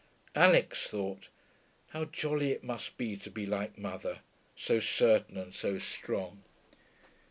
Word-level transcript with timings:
Alix 0.33 0.87
thought, 0.87 1.27
'How 1.89 2.05
jolly 2.05 2.51
it 2.51 2.63
must 2.63 2.97
be 2.97 3.15
to 3.17 3.29
be 3.29 3.45
like 3.45 3.77
mother, 3.77 4.21
so 4.55 4.79
certain 4.79 5.37
and 5.37 5.53
so 5.53 5.77
strong.' 5.77 6.41